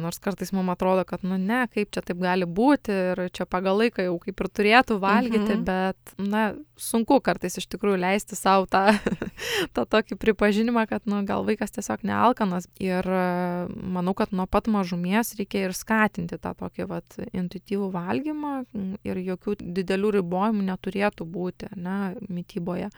nors 0.02 0.18
kartais 0.22 0.52
mums 0.52 0.74
atrodo, 0.74 1.04
kad, 1.08 1.22
nu 1.26 1.38
ne, 1.40 1.62
kaip 1.72 1.90
čia 1.94 2.02
taip 2.04 2.20
gali 2.20 2.46
būti 2.46 2.92
ir 2.92 3.22
čia 3.34 3.46
pagal 3.48 3.78
laiką 3.80 4.04
jau 4.06 4.16
kaip 4.22 4.42
ir 4.42 4.48
turėtų 4.58 4.98
valgyti, 5.02 5.54
mhm. 5.56 5.64
bet, 5.66 6.12
na, 6.20 6.42
sunku 6.80 7.20
kartais 7.24 7.58
iš 7.60 7.68
tikrųjų 7.72 8.00
leisti 8.02 8.38
savo 8.38 8.68
tą, 8.70 8.92
tą 9.76 9.86
tokį 9.94 10.18
pripažinimą, 10.20 10.86
kad, 10.90 11.06
nu, 11.10 11.22
gal 11.28 11.46
vaikas 11.48 11.74
tiesiog 11.76 12.04
nealkanas. 12.06 12.68
Ir 12.82 13.06
e, 13.06 13.24
manau, 13.70 14.14
kad 14.18 14.34
nuo 14.36 14.46
pat 14.50 14.70
mažumės 14.72 15.34
reikia 15.38 15.66
ir 15.68 15.76
skatinti 15.76 16.40
tą 16.40 16.54
tokį, 16.60 16.86
vat, 16.90 17.18
intuityvų 17.30 17.90
valgymą 17.96 18.54
ir 19.06 19.24
jokių 19.32 19.58
didelių 19.60 20.16
ribojimų 20.20 20.70
neturėtų 20.70 21.28
būti, 21.28 21.72
ne, 21.80 22.00
mytyboje 22.28 22.90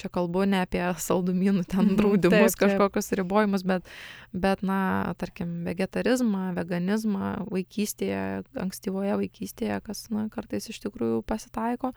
čia 0.00 0.10
kalbu 0.12 0.44
ne 0.50 0.62
apie 0.64 0.82
saldumynų 1.00 1.64
ten 1.70 1.84
mhm, 1.86 1.96
draudimus, 2.00 2.56
kažkokius 2.60 3.12
ribojimus, 3.20 3.64
bet, 3.68 3.88
bet, 4.32 4.62
na, 4.66 5.14
tarkim, 5.20 5.62
vegetarizmą, 5.68 6.52
veganizmą 6.58 7.34
vaikystėje, 7.50 8.44
ankstyvoje 8.66 9.18
vaikystėje, 9.22 9.80
kas, 9.86 10.06
na, 10.14 10.28
kartais 10.34 10.70
iš 10.72 10.82
tikrųjų 10.86 11.22
pasitaiko. 11.28 11.94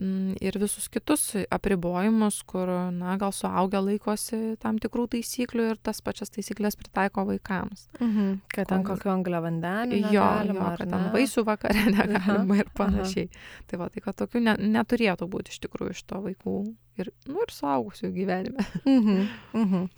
Mm, 0.00 0.38
ir 0.40 0.56
visus 0.56 0.86
kitus 0.88 1.34
apribojimus, 1.52 2.38
kur, 2.48 2.70
na, 2.96 3.18
gal 3.20 3.34
suaugę 3.36 3.82
laikosi 3.84 4.54
tam 4.62 4.78
tikrų 4.80 5.04
taisyklių 5.12 5.66
ir 5.74 5.80
tas 5.84 6.00
pačias 6.00 6.32
taisyklės 6.32 6.78
pritaiko 6.80 7.26
vaikams. 7.28 7.90
Mhm. 8.00 8.38
Kad 8.54 8.70
ten 8.72 8.86
kokio 8.88 9.12
anglio 9.12 9.42
vandenį. 9.44 10.00
Jo, 10.14 10.24
jo, 10.48 10.56
kad 10.80 10.86
ten 10.88 11.10
vaisių 11.12 11.44
vakare 11.44 11.84
negalima 11.92 12.62
ir 12.62 12.72
panašiai. 12.72 13.28
Aha. 13.28 13.66
Tai 13.68 13.82
va, 13.82 13.90
tai 13.92 14.04
kad 14.06 14.16
tokių 14.22 14.46
ne, 14.48 14.56
neturėtų 14.78 15.28
būti 15.28 15.52
iš 15.52 15.60
tikrųjų 15.66 15.98
iš 15.98 16.06
to 16.08 16.24
vaikų 16.24 16.56
ir, 17.00 17.08
nu, 17.28 17.40
ir 17.44 17.52
suaugusių 17.52 18.12
gyvenime. 18.16 18.68
Mhm. 18.88 19.26
Mhm. 19.52 19.88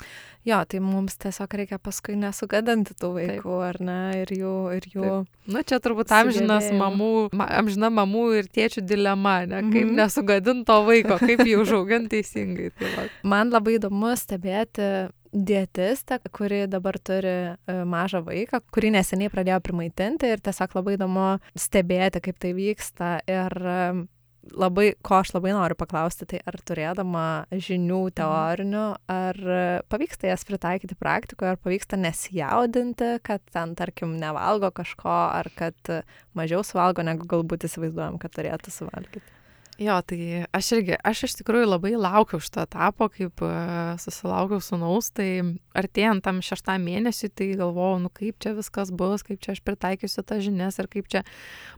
Jo, 0.44 0.58
tai 0.68 0.76
mums 0.84 1.16
tiesiog 1.16 1.54
reikia 1.56 1.78
paskui 1.80 2.18
nesugadinti 2.20 2.92
tų 3.00 3.08
vaikų, 3.14 3.54
Taip. 3.54 3.62
ar 3.64 3.78
ne, 3.80 4.00
ir 4.20 4.32
jų... 4.36 4.56
Ir 4.76 4.88
jų 4.92 5.04
Taip. 5.06 5.30
Na, 5.54 5.62
čia 5.64 5.78
turbūt 5.80 6.12
amžinas 6.12 6.68
mamų, 6.76 7.30
ma, 7.36 7.46
amžina 7.60 7.88
mamų 7.92 8.24
ir 8.42 8.50
tėčių 8.52 8.84
dilema, 8.84 9.38
ne, 9.48 9.62
kaip 9.72 9.83
mm 9.84 9.90
-hmm. 9.90 10.02
nesugadinti 10.02 10.64
to 10.64 10.78
vaiko, 10.84 11.18
kaip 11.18 11.40
jį 11.40 11.58
užauginti 11.62 12.08
teisingai. 12.16 12.70
Tai 12.78 12.94
va. 12.96 13.08
Man 13.34 13.50
labai 13.50 13.78
įdomu 13.78 14.16
stebėti 14.16 15.10
dietistę, 15.34 16.18
kuri 16.32 16.66
dabar 16.70 16.98
turi 16.98 17.28
e, 17.28 17.84
mažą 17.84 18.22
vaiką, 18.24 18.60
kurį 18.72 18.90
neseniai 18.94 19.30
pradėjo 19.30 19.60
primaitinti 19.60 20.30
ir 20.30 20.40
tiesiog 20.40 20.74
labai 20.74 20.94
įdomu 20.94 21.38
stebėti, 21.58 22.20
kaip 22.20 22.38
tai 22.38 22.52
vyksta. 22.54 23.18
Ir 23.26 23.50
labai, 24.52 24.92
ko 25.04 25.18
aš 25.20 25.32
labai 25.34 25.52
noriu 25.56 25.76
paklausti, 25.78 26.26
tai 26.28 26.40
ar 26.46 26.58
turėdama 26.66 27.26
žinių 27.52 28.00
mhm. 28.00 28.14
teorinių, 28.20 28.84
ar 29.14 29.40
pavyksta 29.92 30.30
jas 30.30 30.44
pritaikyti 30.48 30.98
praktikoje, 31.00 31.54
ar 31.54 31.62
pavyksta 31.62 31.98
nesijaudinti, 32.00 33.14
kad 33.26 33.44
ten, 33.54 33.74
tarkim, 33.78 34.16
nevalgo 34.20 34.70
kažko, 34.74 35.14
ar 35.40 35.50
kad 35.58 35.94
mažiau 36.36 36.64
suvalgo, 36.66 37.04
negu 37.06 37.28
galbūt 37.30 37.68
įsivaizduojam, 37.68 38.20
kad 38.22 38.36
turėtų 38.36 38.74
suvalgyti. 38.74 39.24
Jo, 39.74 39.96
tai 40.06 40.44
aš 40.54 40.68
irgi, 40.76 40.94
aš 41.02 41.24
iš 41.26 41.32
tikrųjų 41.40 41.66
labai 41.66 41.96
laukiau 41.98 42.38
šito 42.38 42.62
etapo, 42.62 43.08
kaip 43.10 43.42
uh, 43.42 43.96
susilaukiau 43.98 44.60
sunaus, 44.62 45.08
tai 45.10 45.26
artėjant 45.74 46.22
tam 46.22 46.38
šeštam 46.46 46.84
mėnesiui, 46.86 47.32
tai 47.34 47.48
galvojau, 47.58 47.96
nu 48.04 48.10
kaip 48.14 48.38
čia 48.38 48.52
viskas 48.54 48.92
bus, 48.94 49.24
kaip 49.26 49.40
čia 49.42 49.56
aš 49.56 49.62
pritaikysiu 49.66 50.22
tą 50.22 50.38
žinias 50.44 50.78
ir 50.78 50.86
kaip 50.92 51.08
čia 51.10 51.24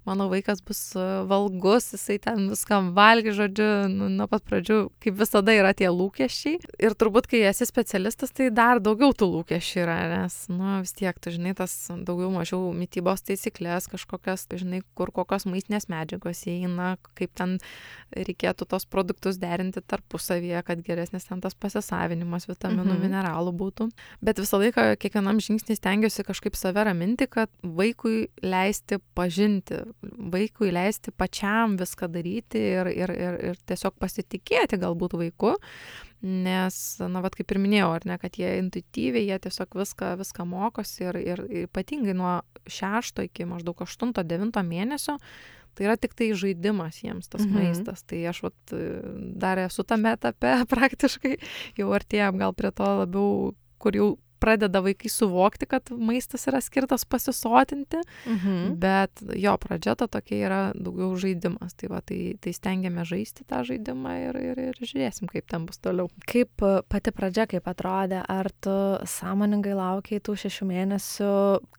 mano 0.05 0.27
vaikas 0.29 0.61
bus 0.67 0.83
uh, 0.99 1.23
valgus, 1.31 1.89
jisai 1.95 2.19
ten 2.27 2.51
viskam 2.51 2.91
valgy, 2.99 3.33
žodžiu, 3.39 3.71
nu, 3.89 4.11
nuo 4.13 4.29
pat 4.29 4.45
pradžių, 4.45 4.79
kaip 5.01 5.17
visada 5.17 5.57
yra 5.57 5.73
tie 5.73 5.89
lūkesčiai. 5.89 6.61
Ir 6.77 6.99
turbūt, 7.01 7.31
kai 7.33 7.47
esi 7.49 7.65
specialistas, 7.65 8.35
tai 8.37 8.51
dar 8.53 8.83
daugiau 8.85 9.17
tų 9.17 9.31
lūkesčių 9.39 9.81
yra, 9.87 9.97
nes, 10.13 10.39
nu, 10.53 10.83
vis 10.85 10.93
tiek, 11.01 11.17
tu 11.17 11.33
žinai, 11.33 11.57
tas 11.57 11.73
daugiau 11.89 12.29
mažiau 12.37 12.77
mytybos 12.77 13.25
taisyklės, 13.25 13.89
kažkokias, 13.89 14.45
žinai, 14.53 14.85
kur 14.93 15.17
kokios 15.17 15.49
maistinės 15.49 15.89
medžiagos 15.89 16.45
įeina, 16.45 16.99
kaip 17.17 17.33
ten 17.41 17.57
reikėtų 18.17 18.67
tos 18.71 18.87
produktus 18.89 19.39
derinti 19.43 19.83
tarpusavyje, 19.83 20.63
kad 20.67 20.83
geresnis 20.87 21.29
ten 21.29 21.43
tas 21.45 21.57
pasisavinimas 21.59 22.49
vitaminų, 22.49 22.95
mhm. 22.95 23.03
mineralų 23.07 23.55
būtų. 23.57 23.89
Bet 24.25 24.41
visą 24.43 24.61
laiką 24.63 24.89
kiekvienam 25.03 25.41
žingsnį 25.43 25.79
stengiuosi 25.79 26.27
kažkaip 26.27 26.59
save 26.59 26.87
raminti, 26.89 27.29
kad 27.31 27.53
vaikui 27.63 28.27
leisti 28.45 29.01
pažinti, 29.17 29.83
vaikui 30.03 30.73
leisti 30.75 31.15
pačiam 31.15 31.79
viską 31.81 32.11
daryti 32.13 32.63
ir, 32.77 32.91
ir, 32.93 33.15
ir, 33.15 33.41
ir 33.53 33.63
tiesiog 33.69 33.97
pasitikėti 34.01 34.81
galbūt 34.83 35.19
vaiku. 35.21 35.57
Nes, 36.27 36.77
na, 36.99 37.21
vad 37.21 37.35
kaip 37.37 37.53
ir 37.53 37.59
minėjau, 37.61 37.91
ar 37.93 38.07
ne, 38.09 38.17
kad 38.19 38.39
jie 38.41 38.55
intuityviai, 38.63 39.27
jie 39.29 39.37
tiesiog 39.47 39.77
viską, 39.77 40.15
viską 40.23 40.47
mokosi 40.49 41.05
ir, 41.05 41.19
ir 41.21 41.43
ypatingai 41.67 42.15
nuo 42.17 42.39
šešto 42.65 43.27
iki 43.29 43.45
maždaug 43.47 43.85
aštunto, 43.85 44.25
devinto 44.27 44.63
mėnesio 44.65 45.19
Tai 45.77 45.89
yra 45.89 45.97
tik 46.01 46.15
tai 46.17 46.31
žaidimas 46.33 47.03
jiems 47.03 47.29
tas 47.29 47.45
mhm. 47.45 47.55
maistas. 47.57 48.05
Tai 48.09 48.23
aš 48.33 48.43
vat, 48.49 48.77
dar 49.37 49.61
esu 49.67 49.85
tame 49.85 50.15
etape 50.17 50.55
praktiškai, 50.73 51.37
jau 51.81 51.91
artėjom 51.97 52.41
gal 52.41 52.57
prie 52.57 52.73
to 52.77 52.93
labiau, 53.03 53.53
kur 53.83 53.99
jau 53.99 54.11
pradeda 54.41 54.83
vaikai 54.85 55.11
suvokti, 55.13 55.69
kad 55.71 55.91
maistas 55.91 56.47
yra 56.51 56.61
skirtas 56.65 57.07
pasisotinti, 57.09 58.03
mhm. 58.27 58.77
bet 58.81 59.23
jo 59.37 59.57
pradžia 59.63 59.97
ta 59.99 60.09
tokia 60.11 60.41
yra 60.49 60.61
daugiau 60.75 61.15
žaidimas. 61.21 61.77
Tai, 61.77 61.91
va, 61.93 62.01
tai, 62.05 62.37
tai 62.41 62.55
stengiame 62.57 63.05
žaisti 63.09 63.45
tą 63.49 63.63
žaidimą 63.67 64.15
ir, 64.29 64.41
ir, 64.53 64.63
ir 64.71 64.81
žiūrėsim, 64.81 65.29
kaip 65.33 65.49
ten 65.51 65.67
bus 65.69 65.81
toliau. 65.83 66.11
Kaip 66.29 66.65
e, 66.65 66.73
pati 66.89 67.13
pradžia, 67.15 67.49
kaip 67.51 67.69
atrodė, 67.69 68.23
ar 68.23 68.49
tu 68.65 68.77
sąmoningai 69.17 69.77
laukiai 69.77 70.23
tų 70.25 70.37
šešių 70.47 70.71
mėnesių 70.71 71.33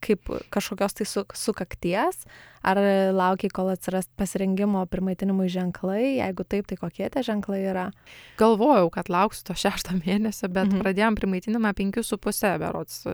kaip 0.03 0.29
kažkokios 0.53 0.97
tai 0.97 1.07
su, 1.09 1.23
sukakties, 1.33 2.25
ar 2.67 2.79
laukiai, 3.15 3.51
kol 3.53 3.71
atsiras 3.71 4.07
pasirengimo 4.19 4.83
primaitinimui 4.91 5.47
ženklai, 5.51 6.17
jeigu 6.17 6.45
taip, 6.47 6.67
tai 6.69 6.77
kokie 6.79 7.09
tie 7.13 7.23
ženklai 7.25 7.61
yra? 7.71 7.87
Galvojau, 8.39 8.89
kad 8.93 9.11
lauksiu 9.13 9.47
to 9.49 9.57
šešto 9.57 9.97
mėnesio, 10.03 10.49
bet 10.49 10.69
mhm. 10.69 10.83
pradėjom 10.83 11.19
primaitinimą 11.19 11.73
penkių 11.77 12.03
su 12.05 12.19
pusę 12.21 12.46
penkiose 12.47 12.59
berods, 12.59 13.05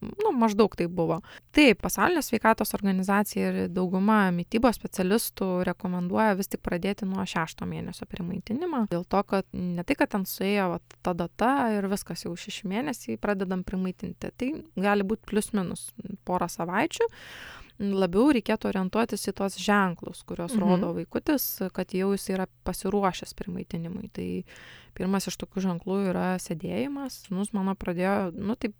nu, 0.00 0.32
maždaug 0.32 0.74
tai 0.76 0.86
buvo. 0.88 1.20
Taip, 1.54 1.80
pasaulinė 1.82 2.22
sveikatos 2.24 2.74
organizacija 2.74 3.50
ir 3.50 3.70
dauguma 3.72 4.30
mytybos 4.34 4.78
specialistų 4.78 5.64
rekomenduoja 5.68 6.36
vis 6.38 6.50
tik 6.52 6.62
pradėti 6.64 7.06
nuo 7.08 7.24
šešto 7.26 7.66
mėnesio 7.68 8.06
primaitinimą. 8.10 8.86
Dėl 8.92 9.04
to, 9.04 9.22
kad 9.22 9.46
ne 9.52 9.84
tai, 9.84 9.96
kad 9.98 10.12
ten 10.14 10.26
suėjo 10.28 10.72
va, 10.74 10.80
ta 11.02 11.14
data 11.14 11.52
ir 11.76 11.88
viskas 11.92 12.26
jau 12.26 12.34
šeši 12.36 12.68
mėnesiai 12.70 13.18
pradedam 13.20 13.64
primaitinti. 13.64 14.32
Tai 14.36 14.52
gali 14.76 15.06
būti 15.06 15.28
plius 15.28 15.52
minus 15.56 15.90
porą 16.26 16.50
savaičių 16.50 17.10
labiau 17.82 18.30
reikėtų 18.36 18.68
orientuotis 18.68 19.24
į 19.26 19.32
tuos 19.40 19.56
ženklus, 19.58 20.22
kuriuos 20.28 20.54
mhm. 20.54 20.62
rodo 20.62 20.92
vaikutis, 20.94 21.46
kad 21.74 21.94
jau 21.96 22.12
jis 22.14 22.28
yra 22.34 22.46
pasiruošęs 22.66 23.34
primaitinimui. 23.38 24.10
Tai 24.14 24.28
pirmas 24.96 25.28
iš 25.30 25.38
tokių 25.40 25.64
ženklų 25.68 25.98
yra 26.12 26.26
sėdėjimas. 26.42 27.24
Nus 27.34 27.52
mano 27.56 27.74
pradėjo, 27.78 28.32
nu 28.36 28.56
taip, 28.60 28.76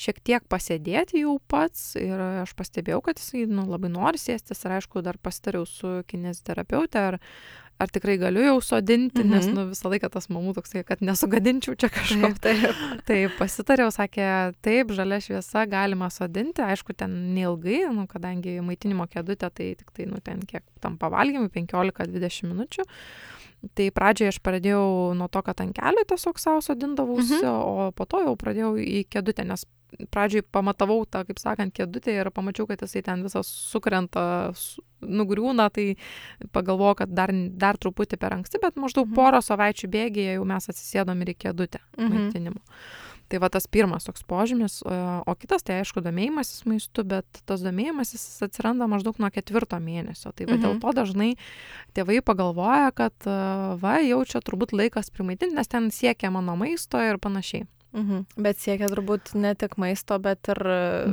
šiek 0.00 0.20
tiek 0.24 0.44
pasėdėti 0.50 1.24
jau 1.24 1.38
pats 1.50 1.94
ir 2.00 2.20
aš 2.44 2.54
pastebėjau, 2.58 3.02
kad 3.04 3.20
jisai 3.20 3.46
nu, 3.50 3.66
labai 3.68 3.92
nori 3.92 4.20
sėstis 4.20 4.64
ir 4.64 4.78
aišku, 4.78 5.02
dar 5.04 5.18
pasitariau 5.20 5.66
su 5.68 6.00
kineziterapeutė, 6.10 7.02
ar, 7.10 7.18
ar 7.80 7.92
tikrai 7.92 8.16
galiu 8.20 8.44
jau 8.46 8.56
sodinti, 8.64 9.22
-hmm. 9.22 9.34
nes 9.34 9.46
mhm. 9.46 9.56
nu, 9.56 9.66
visą 9.74 9.92
laiką 9.92 10.10
tas 10.12 10.30
mamų 10.32 10.54
toksai, 10.58 10.84
kad 10.88 11.04
nesugadinčiau 11.04 11.76
čia 11.76 11.90
kažko. 11.92 12.32
Taip, 12.40 12.62
taip. 12.62 12.84
tai 13.08 13.18
pasitariau, 13.38 13.92
sakė, 13.94 14.28
taip, 14.64 14.94
žalia 14.96 15.20
šviesa 15.20 15.66
galima 15.68 16.10
sodinti, 16.12 16.64
aišku, 16.64 16.96
ten 16.96 17.34
neilgai, 17.36 17.82
nu, 17.92 18.06
kadangi 18.10 18.60
maitinimo 18.64 19.08
kėdutė, 19.10 19.50
tai 19.52 19.74
tik 19.80 19.92
tai, 19.92 20.08
nu, 20.08 20.20
ten 20.24 20.44
kiek 20.48 20.64
tam 20.80 20.96
pavalgymui, 21.00 21.52
15-20 21.52 22.48
minučių. 22.54 22.88
Tai 23.76 23.90
pradžioje 23.92 24.32
aš 24.32 24.38
pradėjau 24.40 25.12
nuo 25.18 25.28
to, 25.28 25.42
kad 25.44 25.60
ant 25.60 25.74
kelių 25.76 26.06
tiesiog 26.08 26.38
savo 26.40 26.62
sodindavausi, 26.64 27.42
mhm. 27.42 27.50
o 27.52 27.90
po 27.96 28.06
to 28.08 28.22
jau 28.24 28.32
pradėjau 28.40 28.72
į 28.80 29.04
kėdutę, 29.12 29.44
nes 29.44 29.66
pradžioj 30.14 30.44
pamatavau 30.54 31.02
tą, 31.04 31.24
kaip 31.28 31.40
sakant, 31.42 31.74
kėdutę 31.74 32.14
ir 32.14 32.30
pamačiau, 32.32 32.68
kad 32.70 32.80
jisai 32.84 33.02
ten 33.04 33.24
visas 33.26 33.50
sukrenta, 33.72 34.22
nugriūna, 35.00 35.68
tai 35.74 35.96
pagalvojau, 36.54 37.00
kad 37.02 37.12
dar, 37.12 37.32
dar 37.60 37.78
truputį 37.80 38.20
per 38.20 38.38
anksti, 38.38 38.62
bet 38.62 38.80
maždaug 38.80 39.08
mhm. 39.08 39.18
porą 39.18 39.42
savaičių 39.44 39.92
bėgėje 39.92 40.38
jau 40.38 40.48
mes 40.48 40.72
atsisėdom 40.72 41.24
ir 41.24 41.34
į 41.34 41.38
kėdutę 41.46 41.82
mhm. 41.98 42.16
maitinimo. 42.16 42.64
Tai 43.30 43.38
va 43.38 43.50
tas 43.52 43.68
pirmas 43.70 44.08
toks 44.08 44.24
požymis, 44.26 44.80
o 44.82 45.34
kitas 45.38 45.62
tai 45.62 45.80
aišku 45.80 46.02
domėjimasis 46.02 46.64
maistu, 46.66 47.04
bet 47.06 47.42
tas 47.46 47.62
domėjimasis 47.62 48.24
atsiranda 48.46 48.88
maždaug 48.90 49.20
nuo 49.22 49.30
ketvirto 49.30 49.78
mėnesio. 49.78 50.34
Tai 50.34 50.48
va 50.48 50.56
mhm. 50.56 50.64
dėl 50.64 50.80
to 50.82 50.94
dažnai 50.98 51.30
tėvai 51.94 52.20
pagalvoja, 52.26 52.90
kad 52.96 53.30
va 53.80 53.98
jau 54.02 54.24
čia 54.26 54.42
turbūt 54.42 54.74
laikas 54.74 55.12
primaitinti, 55.14 55.54
nes 55.54 55.70
ten 55.70 55.92
siekia 55.94 56.32
mano 56.34 56.58
maisto 56.58 56.98
ir 56.98 57.22
panašiai. 57.22 57.68
Mhm. 57.90 58.22
Bet 58.38 58.60
siekia 58.62 58.86
turbūt 58.90 59.32
ne 59.34 59.50
tik 59.58 59.74
maisto, 59.80 60.18
bet 60.22 60.46
ir 60.52 60.60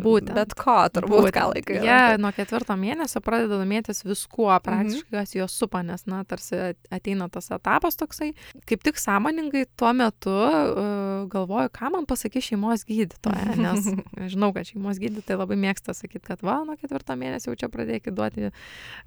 Būtent. 0.04 0.36
bet 0.38 0.54
ko, 0.58 0.76
turbūt 0.94 1.26
Būtent. 1.26 1.34
ką 1.34 1.46
laikai. 1.50 1.80
Jie 1.80 1.88
yeah, 1.90 2.18
nuo 2.22 2.30
ketvirto 2.36 2.76
mėnesio 2.78 3.22
pradeda 3.26 3.58
domėtis 3.58 4.04
viskuo, 4.06 4.52
mhm. 4.52 4.64
praktiškai, 4.68 5.10
mhm. 5.10 5.18
kas 5.18 5.34
juos 5.34 5.58
supa, 5.58 5.82
nes, 5.88 6.06
na, 6.06 6.22
tarsi 6.28 6.60
ateina 6.94 7.30
tas 7.34 7.50
etapas 7.56 7.98
toksai. 7.98 8.34
Kaip 8.70 8.86
tik 8.86 9.02
sąmoningai 9.02 9.66
tuo 9.80 9.94
metu 9.98 10.36
uh, 10.38 11.26
galvoju, 11.34 11.74
ką 11.74 11.92
man 11.98 12.08
pasakys 12.10 12.52
šeimos 12.52 12.86
gydytoja, 12.88 13.58
nes 13.58 13.90
žinau, 14.34 14.54
kad 14.54 14.70
šeimos 14.70 15.02
gydytojai 15.02 15.42
labai 15.42 15.58
mėgsta 15.66 15.98
sakyti, 15.98 16.28
kad 16.30 16.46
va, 16.46 16.62
nuo 16.68 16.78
ketvirto 16.78 17.18
mėnesio 17.18 17.54
jau 17.54 17.62
čia 17.64 17.74
pradėkit 17.74 18.14
duoti 18.18 18.54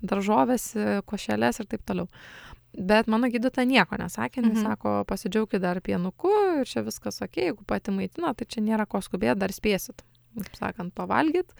daržovės, 0.02 0.72
košelės 1.06 1.62
ir 1.62 1.70
taip 1.70 1.86
toliau. 1.86 2.10
Bet 2.70 3.08
mano 3.10 3.26
gydytoja 3.30 3.66
nieko 3.66 3.98
nesakė, 3.98 4.44
nes 4.44 4.60
mhm. 4.60 4.68
sako, 4.68 4.92
pasidžiaugkit 5.10 5.62
dar 5.62 5.80
pienuku 5.82 6.30
ir 6.60 6.70
čia 6.70 6.84
viskas 6.86 7.18
ok, 7.24 7.40
jeigu 7.50 7.66
pati 7.66 7.94
maitina, 7.94 8.30
tai 8.38 8.46
čia 8.46 8.62
nėra 8.62 8.86
ko 8.86 9.00
skubėti, 9.02 9.40
dar 9.42 9.50
spėsit, 9.54 10.04
kaip 10.38 10.58
sakant, 10.58 10.94
pavalgyt. 10.94 11.50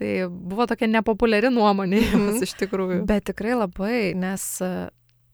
Tai 0.00 0.10
buvo 0.30 0.66
tokia 0.66 0.90
nepopuliari 0.90 1.52
nuomonė 1.54 2.02
mhm. 2.08 2.42
iš 2.42 2.56
tikrųjų. 2.64 3.04
Bet 3.06 3.28
tikrai 3.30 3.54
labai, 3.54 4.00
nes 4.18 4.48
e, 4.64 4.72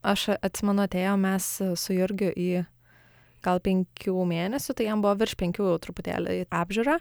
aš 0.05 0.29
atsimenu, 0.37 0.85
atėjau 0.85 1.17
mes 1.25 1.49
su 1.81 1.97
Jurgiu 1.97 2.29
į 2.37 2.51
gal 3.43 3.59
penkių 3.65 4.29
mėnesių, 4.29 4.77
tai 4.77 4.87
jam 4.91 5.03
buvo 5.03 5.17
virš 5.25 5.37
penkių 5.41 5.75
truputėlį 5.83 6.43
apžiūra. 6.53 6.99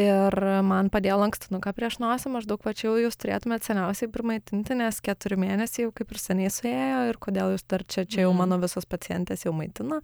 Ir 0.00 0.32
man 0.64 0.88
padėjo 0.88 1.18
lankstinuką 1.20 1.74
prieš 1.76 1.98
nosį, 2.00 2.30
maždaug 2.32 2.62
pačiau 2.64 2.94
jūs 2.96 3.18
turėtumėte 3.20 3.68
seniausiai 3.68 4.08
primaitinti, 4.08 4.76
nes 4.78 5.00
keturi 5.04 5.36
mėnesiai 5.36 5.84
jau 5.84 5.92
kaip 5.92 6.14
ir 6.14 6.20
seniai 6.22 6.52
suėjo 6.52 7.02
ir 7.10 7.18
kodėl 7.20 7.52
jūs 7.52 7.66
dar 7.68 7.84
čia, 7.84 8.06
čia 8.08 8.22
jau 8.24 8.30
mhm. 8.32 8.40
mano 8.40 8.60
visos 8.62 8.88
pacientės 8.88 9.44
jau 9.44 9.52
maitina. 9.52 10.00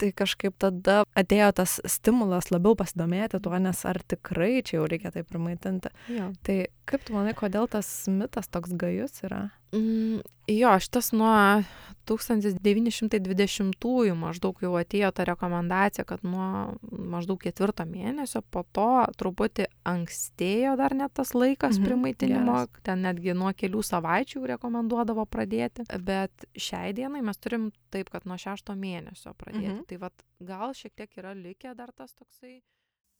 Tai 0.00 0.08
kažkaip 0.16 0.56
tada 0.60 1.02
atėjo 1.18 1.50
tas 1.60 1.76
stimulas 1.84 2.48
labiau 2.54 2.72
pasidomėti 2.78 3.42
tuo, 3.44 3.52
nes 3.60 3.84
ar 3.84 4.00
tikrai 4.00 4.62
čia 4.64 4.78
jau 4.78 4.88
reikia 4.88 5.12
taip 5.12 5.28
primaitinti. 5.28 5.92
Jo. 6.08 6.30
Tai 6.46 6.56
kaip 6.88 7.04
tu 7.06 7.16
manai, 7.16 7.36
kodėl 7.36 7.68
tas 7.70 7.88
mitas 8.10 8.48
toks 8.48 8.72
gajus 8.80 9.20
yra? 9.26 9.48
Mm, 9.70 10.18
jo, 10.50 10.70
šitas 10.82 11.12
nuo 11.14 11.62
1920-ųjų 12.10 14.14
maždaug 14.18 14.58
jau 14.64 14.72
atėjo 14.80 15.12
ta 15.14 15.22
rekomendacija, 15.28 16.02
kad 16.08 16.24
nuo 16.26 16.74
maždaug 16.90 17.38
ketvirto 17.44 17.84
mėnesio 17.86 18.40
po 18.50 18.64
to 18.74 19.06
truputį 19.20 19.68
ankstėjo 19.86 20.72
dar 20.80 20.96
net 20.98 21.14
tas 21.14 21.30
laikas 21.38 21.78
mhm, 21.78 21.86
primaitinimo, 21.86 22.56
yes. 22.64 22.82
ten 22.86 22.96
netgi 23.06 23.30
nuo 23.38 23.50
kelių 23.54 23.82
savaičių 23.86 24.42
rekomenduodavo 24.56 25.22
pradėti, 25.30 25.86
bet 26.02 26.32
šiai 26.58 26.90
dienai 26.98 27.22
mes 27.22 27.38
turim 27.38 27.70
taip, 27.94 28.10
kad 28.10 28.26
nuo 28.26 28.34
šešto 28.40 28.74
mėnesio 28.74 29.30
pradėti. 29.38 29.76
Mhm. 29.76 29.86
Tai 29.90 29.98
vad 29.98 30.22
gal 30.46 30.76
šiek 30.76 30.94
tiek 30.94 31.16
yra 31.18 31.34
likę 31.34 31.74
dar 31.74 31.90
tas 31.90 32.14
toksai 32.14 32.60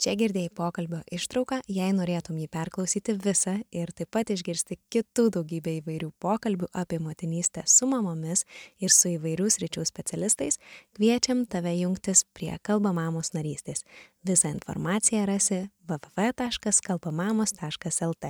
Čia 0.01 0.15
girdėjai 0.17 0.49
pokalbio 0.57 1.03
ištrauką, 1.13 1.59
jei 1.69 1.93
norėtum 1.93 2.39
jį 2.41 2.47
perklausyti 2.49 3.13
visą 3.21 3.61
ir 3.69 3.93
taip 3.93 4.09
pat 4.17 4.33
išgirsti 4.33 4.81
kitų 4.89 5.29
daugybę 5.35 5.75
įvairių 5.83 6.09
pokalbių 6.25 6.71
apie 6.83 6.97
motinystę 7.05 7.63
su 7.69 7.85
mamomis 7.91 8.47
ir 8.81 8.91
su 8.97 9.11
įvairių 9.11 9.51
sričių 9.53 9.85
specialistais, 9.85 10.57
kviečiam 10.97 11.45
tave 11.45 11.77
jungtis 11.77 12.25
prie 12.33 12.57
Kalbamamos 12.65 13.37
narystės. 13.37 13.85
Visą 14.25 14.49
informaciją 14.55 15.29
rasi 15.29 15.69
www.kalbamamos.lt. 15.85 18.25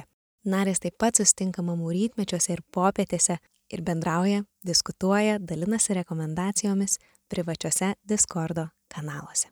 Narės 0.51 0.83
taip 0.83 0.99
pat 0.99 1.15
sustinka 1.23 1.63
mamų 1.63 1.95
rytmečiuose 1.95 2.51
ir 2.57 2.67
popietėse 2.75 3.39
ir 3.71 3.79
bendrauja, 3.87 4.43
diskutuoja, 4.67 5.39
dalinasi 5.39 5.95
rekomendacijomis 6.03 6.99
privačiose 7.31 7.95
Discordo 8.09 8.67
kanaluose. 8.95 9.49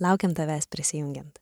Laukiam 0.00 0.34
tavęs 0.34 0.68
prisijungiant. 0.70 1.41